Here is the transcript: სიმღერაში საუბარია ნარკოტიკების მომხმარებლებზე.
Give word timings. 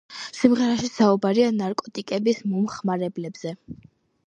სიმღერაში 0.35 0.89
საუბარია 0.93 1.51
ნარკოტიკების 1.59 2.41
მომხმარებლებზე. 2.55 3.57